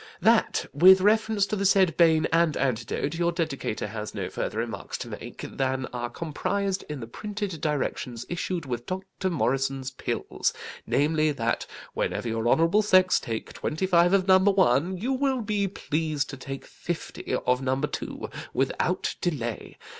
[0.19, 4.97] THAT with reference to the said bane and antidote, your Dedicator has no further remarks
[4.97, 10.53] to make, than are comprised in the printed directions issued with Doctor Morison's pills;
[10.87, 15.67] namely, that whenever your Honourable sex take twenty five of Number, 1, you will be
[15.67, 19.77] pleased to take fifty of Number 2, without delay.